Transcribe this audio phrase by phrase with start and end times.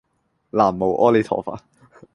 [0.49, 1.59] 喃嘸阿彌陀佛